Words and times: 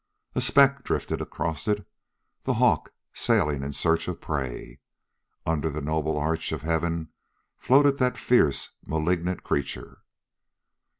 A 0.33 0.41
speck 0.41 0.83
drifted 0.83 1.21
across 1.21 1.67
it, 1.67 1.85
the 2.41 2.55
hawk 2.55 2.91
sailing 3.13 3.61
in 3.61 3.71
search 3.71 4.07
of 4.07 4.19
prey. 4.19 4.79
Under 5.45 5.69
the 5.69 5.79
noble 5.79 6.17
arch 6.17 6.51
of 6.51 6.63
heaven 6.63 7.09
floated 7.59 7.99
that 7.99 8.17
fierce, 8.17 8.71
malignant 8.83 9.43
creature! 9.43 10.01